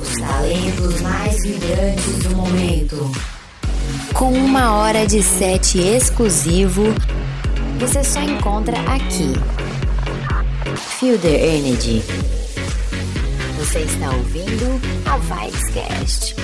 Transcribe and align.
Os 0.00 0.20
talentos 0.20 1.00
mais 1.00 1.42
vibrantes 1.42 2.18
do 2.24 2.36
momento. 2.36 3.12
Com 4.14 4.32
uma 4.32 4.74
hora 4.76 5.06
de 5.06 5.22
set 5.22 5.78
exclusivo, 5.78 6.84
você 7.78 8.02
só 8.02 8.20
encontra 8.20 8.78
aqui. 8.80 9.34
The 11.20 11.56
Energy. 11.56 12.02
Você 13.58 13.80
está 13.80 14.10
ouvindo 14.10 14.80
a 15.04 15.18
Vibescast. 15.18 16.34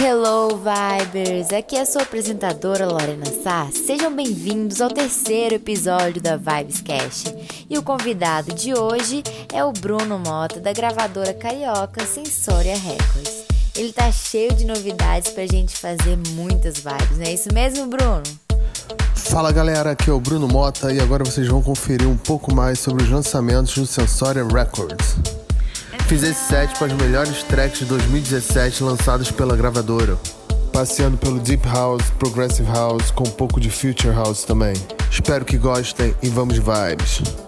Hello, 0.00 0.50
Vibers! 0.56 1.52
Aqui 1.52 1.74
é 1.74 1.80
a 1.80 1.84
sua 1.84 2.02
apresentadora 2.02 2.86
Lorena 2.86 3.26
Sá. 3.42 3.68
Sejam 3.72 4.14
bem-vindos 4.14 4.80
ao 4.80 4.90
terceiro 4.90 5.56
episódio 5.56 6.22
da 6.22 6.36
Vibescast. 6.36 7.34
E 7.68 7.76
o 7.76 7.82
convidado 7.82 8.54
de 8.54 8.72
hoje 8.78 9.24
é 9.52 9.64
o 9.64 9.72
Bruno 9.72 10.16
Mota, 10.20 10.60
da 10.60 10.72
gravadora 10.72 11.34
carioca 11.34 12.06
Sensoria 12.06 12.76
Records. 12.76 13.44
Ele 13.74 13.92
tá 13.92 14.12
cheio 14.12 14.54
de 14.54 14.64
novidades 14.64 15.32
pra 15.32 15.44
gente 15.46 15.76
fazer 15.76 16.16
muitas 16.28 16.76
vibes, 16.78 17.18
não 17.18 17.24
é 17.26 17.32
isso 17.34 17.52
mesmo, 17.52 17.88
Bruno? 17.88 18.22
Fala 19.16 19.50
galera, 19.50 19.90
aqui 19.90 20.08
é 20.08 20.12
o 20.12 20.20
Bruno 20.20 20.46
Mota 20.46 20.92
e 20.92 21.00
agora 21.00 21.24
vocês 21.24 21.48
vão 21.48 21.60
conferir 21.60 22.08
um 22.08 22.16
pouco 22.16 22.54
mais 22.54 22.78
sobre 22.78 23.02
os 23.02 23.10
lançamentos 23.10 23.74
do 23.74 23.84
Sensoria 23.84 24.44
Records. 24.44 25.16
Fiz 26.08 26.22
esse 26.22 26.48
set 26.48 26.74
com 26.78 26.86
as 26.86 26.92
melhores 26.94 27.42
tracks 27.42 27.80
de 27.80 27.84
2017 27.84 28.82
lançadas 28.82 29.30
pela 29.30 29.54
gravadora, 29.54 30.18
passeando 30.72 31.18
pelo 31.18 31.38
Deep 31.38 31.68
House, 31.68 32.08
Progressive 32.18 32.66
House, 32.72 33.10
com 33.10 33.24
um 33.24 33.30
pouco 33.30 33.60
de 33.60 33.68
Future 33.68 34.14
House 34.14 34.42
também. 34.42 34.72
Espero 35.10 35.44
que 35.44 35.58
gostem 35.58 36.14
e 36.22 36.30
vamos 36.30 36.56
vibes! 36.56 37.47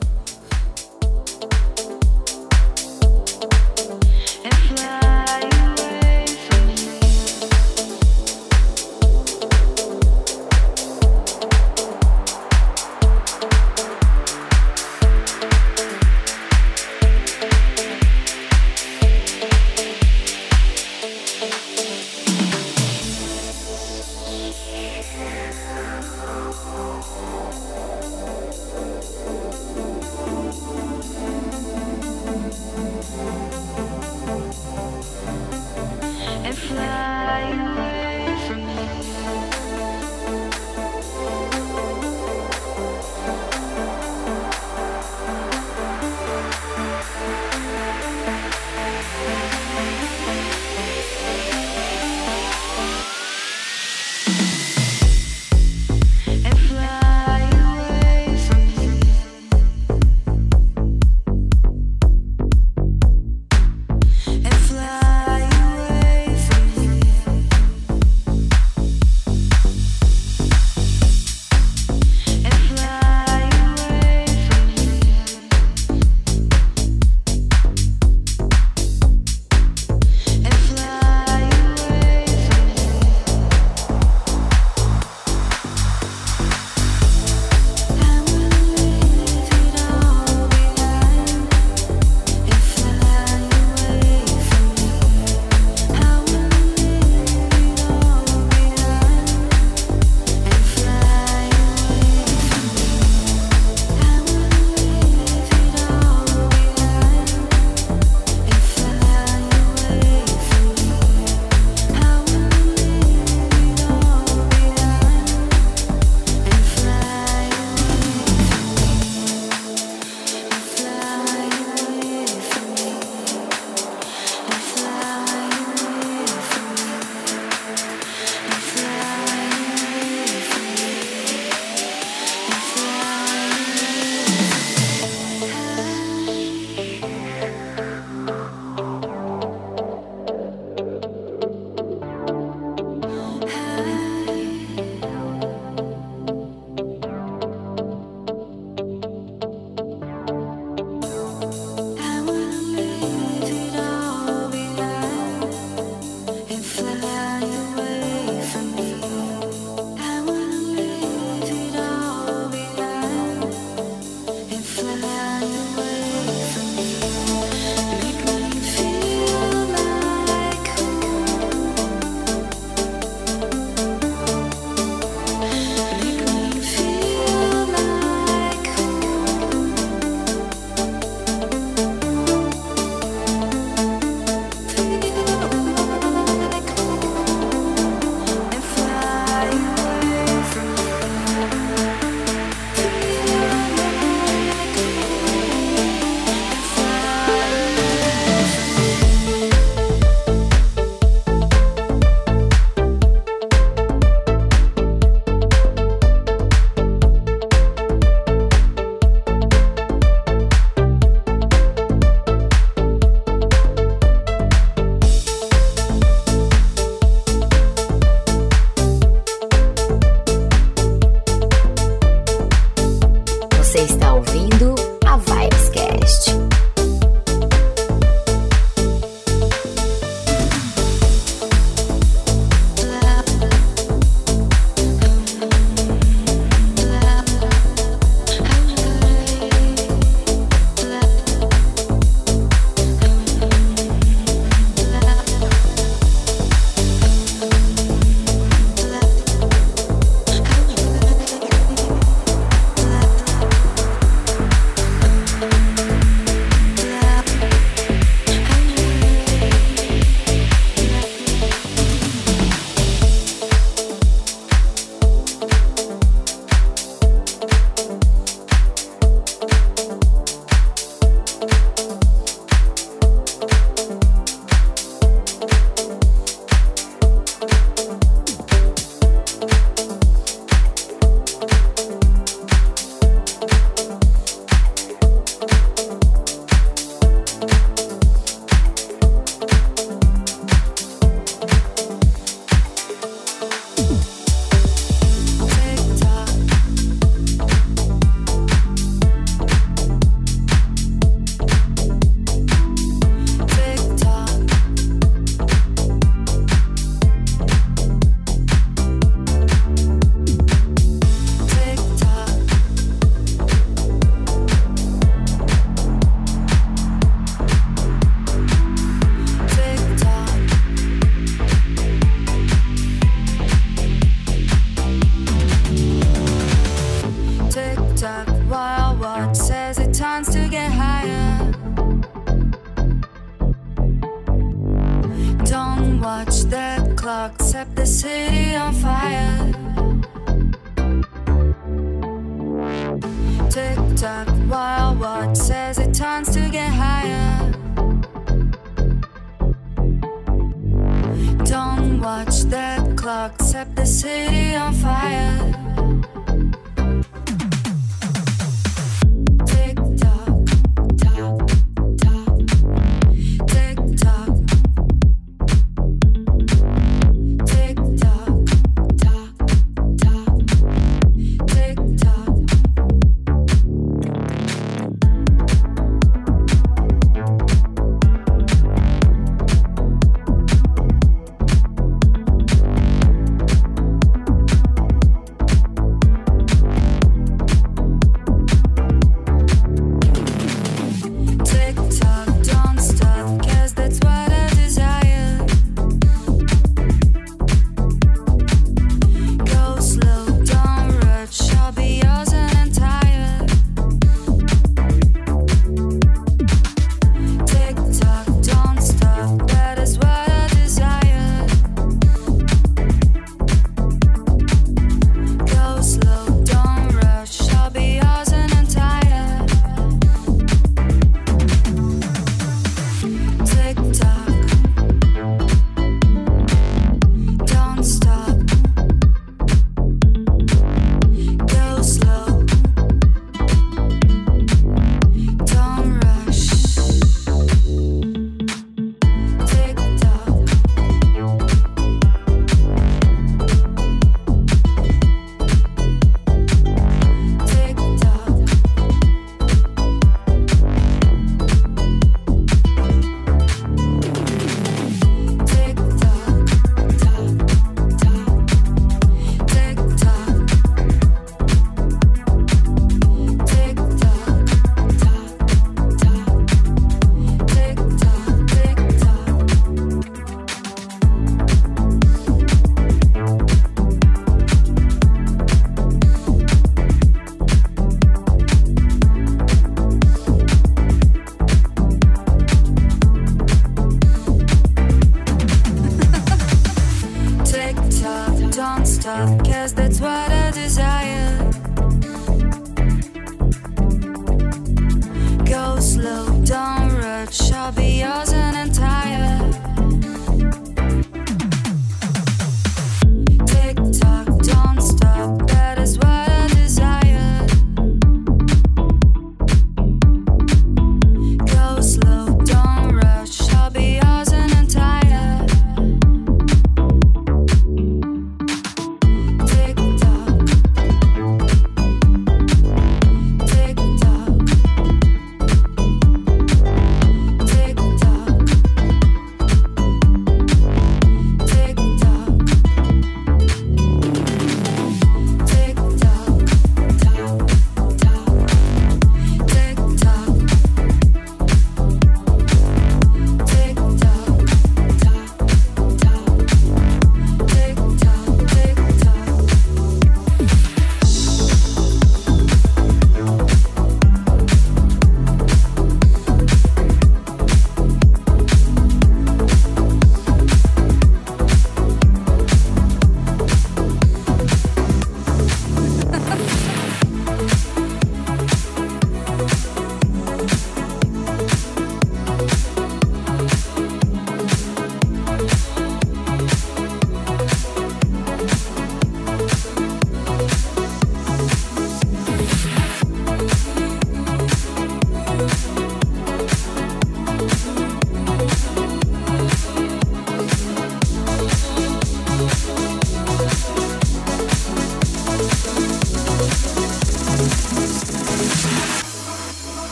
Set 353.51 353.75
the 353.75 353.85
city 353.85 354.55
on 354.55 354.73
fire. 354.75 354.80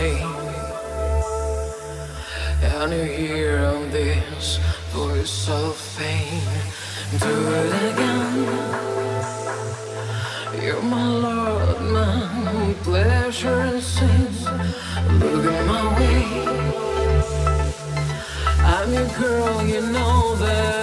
Name. 0.00 0.34
And 2.62 2.92
you 2.92 3.04
hear 3.22 3.56
this 3.90 4.58
voice 4.96 5.48
of 5.48 5.76
fame. 5.76 6.56
Do 7.24 7.34
it 7.58 7.72
again. 7.88 8.34
You're 10.62 10.82
my 10.82 11.06
Lord, 11.26 11.78
my 11.96 12.74
pleasure 12.82 13.60
and 13.70 13.82
sin. 13.82 14.28
Look 15.20 15.44
at 15.54 15.62
my 15.72 15.84
way. 15.98 16.24
I'm 18.74 18.92
your 18.96 19.08
girl, 19.18 19.56
you 19.72 19.80
know 19.96 20.36
that 20.36 20.79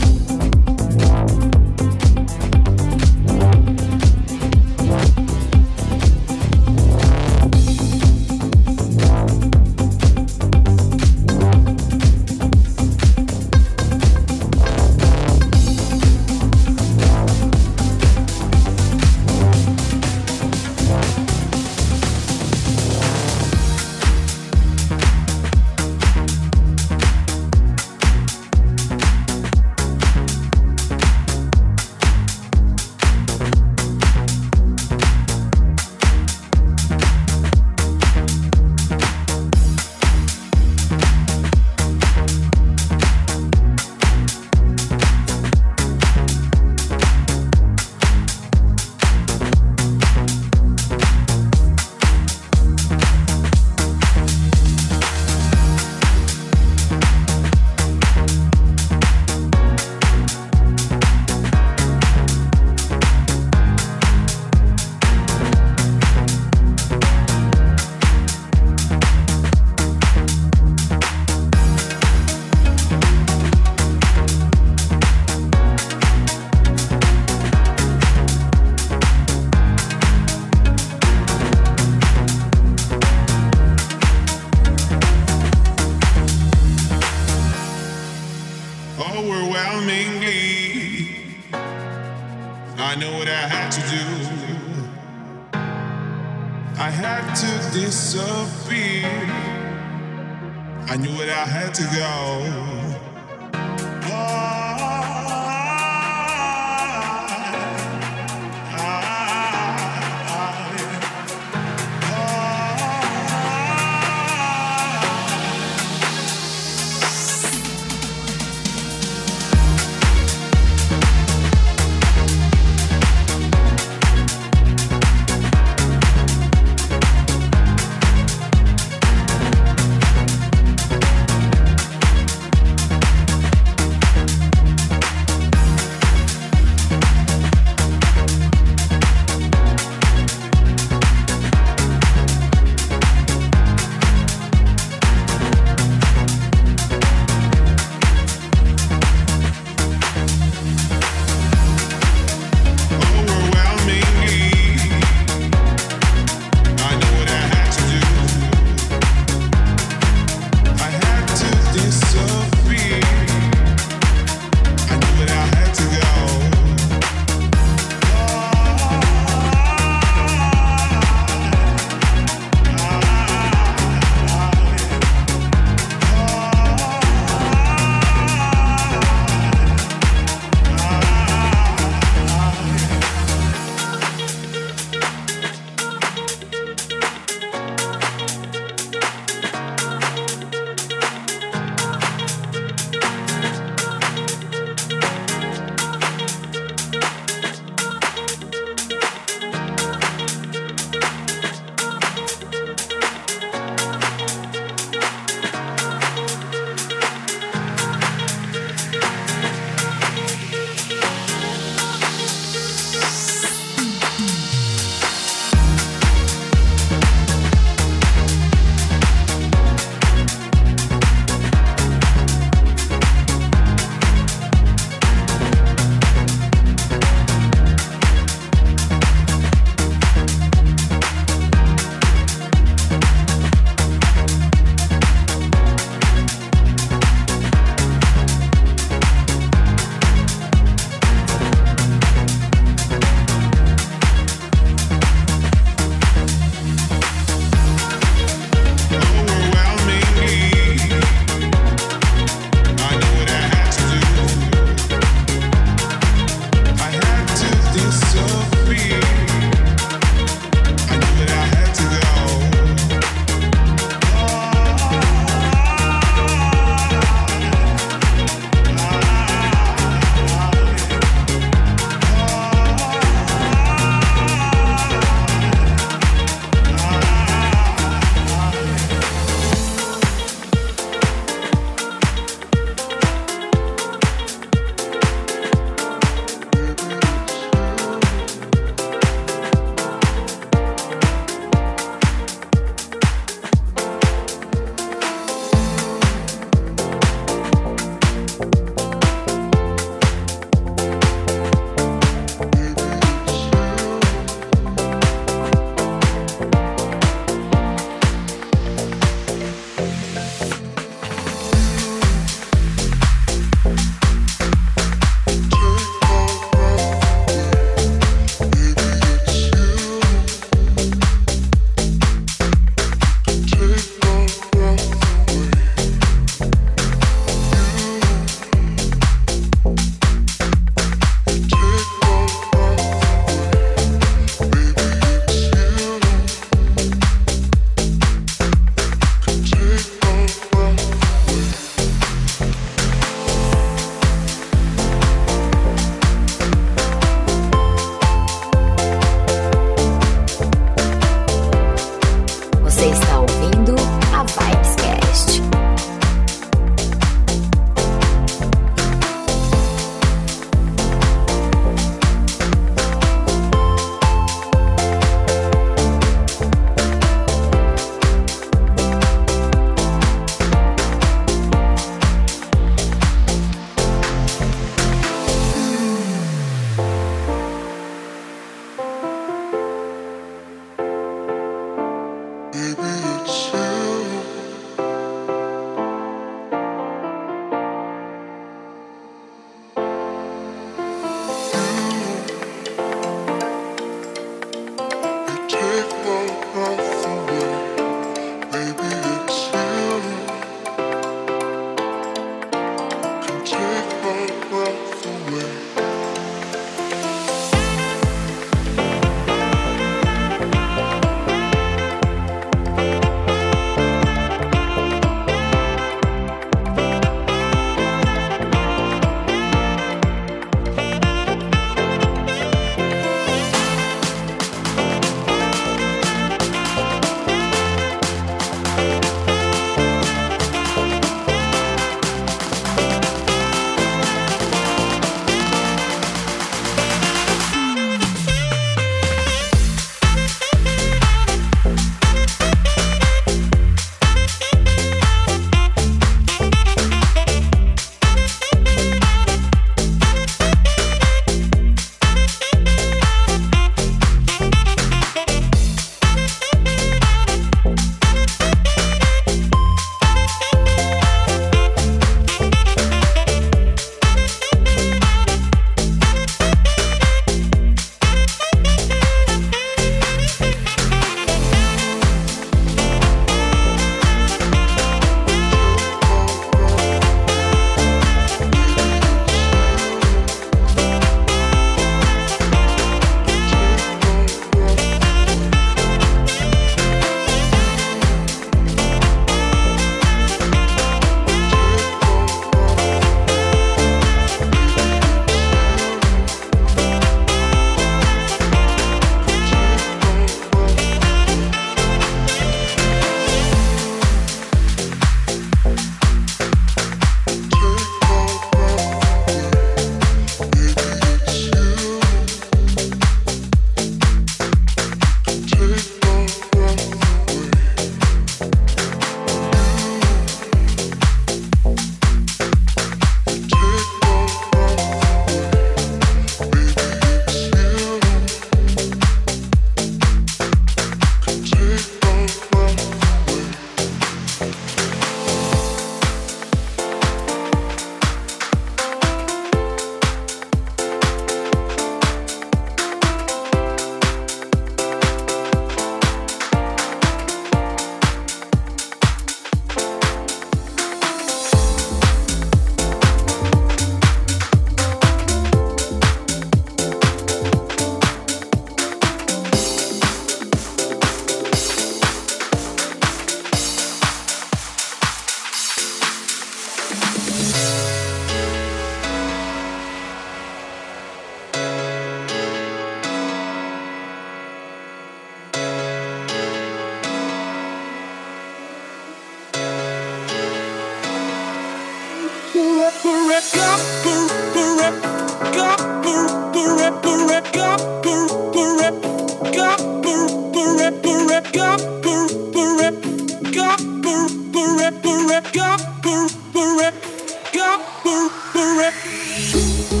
Peace. 599.41 600.00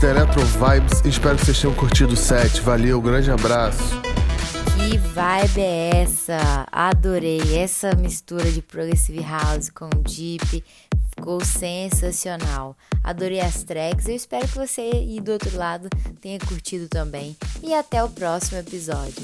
Convite 0.00 0.06
da 0.06 0.10
Electro 0.10 0.44
Vibes. 0.44 1.04
Espero 1.04 1.36
que 1.36 1.44
vocês 1.44 1.60
tenham 1.60 1.74
curtido 1.74 2.14
o 2.14 2.16
set. 2.16 2.60
Valeu, 2.62 3.00
grande 3.00 3.30
abraço. 3.30 4.00
Que 4.76 4.96
vibe 4.96 5.60
é 5.60 6.02
essa? 6.02 6.66
Adorei 6.72 7.40
essa 7.56 7.94
mistura 7.94 8.50
de 8.50 8.62
Progressive 8.62 9.22
House 9.22 9.70
com 9.70 9.88
Deep. 9.90 10.64
Ficou 11.14 11.44
sensacional. 11.44 12.76
Adorei 13.04 13.40
as 13.40 13.62
tracks. 13.62 14.08
Eu 14.08 14.16
espero 14.16 14.48
que 14.48 14.56
você 14.56 14.80
aí 14.80 15.20
do 15.20 15.32
outro 15.32 15.56
lado 15.56 15.88
tenha 16.20 16.38
curtido 16.38 16.88
também. 16.88 17.36
E 17.62 17.74
até 17.74 18.02
o 18.02 18.08
próximo 18.08 18.58
episódio. 18.58 19.22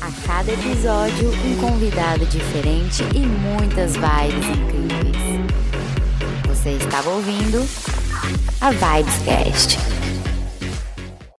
A 0.00 0.26
cada 0.26 0.52
episódio, 0.52 1.30
um 1.30 1.56
convidado 1.58 2.24
diferente 2.26 3.02
e 3.14 3.20
muitas 3.20 3.92
vibes 3.92 4.46
incríveis. 4.48 5.16
Você 6.48 6.70
estava 6.70 7.10
ouvindo 7.10 7.66
a 8.66 8.72
Vibescast. 8.72 9.95